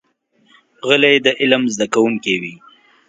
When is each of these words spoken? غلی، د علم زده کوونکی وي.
غلی، 0.87 1.15
د 1.25 1.27
علم 1.39 1.63
زده 1.73 1.85
کوونکی 1.93 2.35
وي. 2.41 2.53